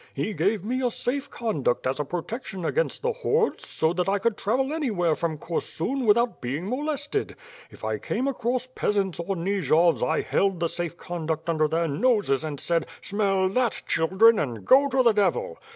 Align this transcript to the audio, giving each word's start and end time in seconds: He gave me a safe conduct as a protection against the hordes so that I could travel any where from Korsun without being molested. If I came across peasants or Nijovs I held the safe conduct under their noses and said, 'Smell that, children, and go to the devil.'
He 0.15 0.33
gave 0.33 0.63
me 0.63 0.81
a 0.81 0.89
safe 0.89 1.29
conduct 1.29 1.85
as 1.85 1.99
a 1.99 2.03
protection 2.05 2.65
against 2.65 3.03
the 3.03 3.13
hordes 3.13 3.67
so 3.67 3.93
that 3.93 4.09
I 4.09 4.17
could 4.17 4.35
travel 4.35 4.73
any 4.73 4.89
where 4.89 5.13
from 5.15 5.37
Korsun 5.37 6.07
without 6.07 6.41
being 6.41 6.67
molested. 6.67 7.35
If 7.69 7.83
I 7.85 7.99
came 7.99 8.27
across 8.27 8.65
peasants 8.65 9.19
or 9.19 9.35
Nijovs 9.35 10.01
I 10.01 10.21
held 10.21 10.59
the 10.59 10.69
safe 10.69 10.97
conduct 10.97 11.51
under 11.51 11.67
their 11.67 11.87
noses 11.87 12.43
and 12.43 12.59
said, 12.59 12.87
'Smell 12.99 13.49
that, 13.49 13.83
children, 13.85 14.39
and 14.39 14.65
go 14.65 14.89
to 14.89 15.03
the 15.03 15.13
devil.' 15.13 15.59